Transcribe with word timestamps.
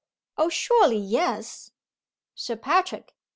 "Oh, 0.35 0.49
surely 0.49 0.97
yes!" 0.97 1.73
"Sir 2.33 2.55
Patrick! 2.55 3.13